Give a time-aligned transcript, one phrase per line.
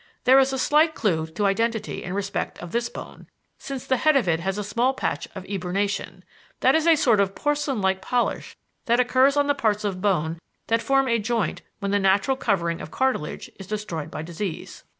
[0.23, 3.27] There is a slight clue to identity in respect of this bone,
[3.59, 6.23] since the head of it has a small patch of 'eburnation'
[6.61, 10.39] that is a sort of porcelain like polish that occurs on the parts of bones
[10.69, 14.83] that form a joint when the natural covering of cartilage is destroyed by disease.